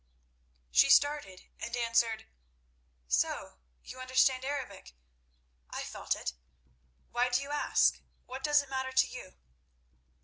She 0.71 0.89
started, 0.89 1.43
and 1.59 1.75
answered: 1.77 2.25
"So 3.07 3.59
you 3.83 3.99
understand 3.99 4.43
Arabic? 4.43 4.95
I 5.69 5.83
thought 5.83 6.15
it. 6.15 6.33
Why 7.11 7.29
do 7.29 7.39
you 7.43 7.51
ask? 7.51 8.01
What 8.25 8.41
does 8.43 8.63
it 8.63 8.69
matter 8.71 8.93
to 8.93 9.07
you?" 9.07 9.35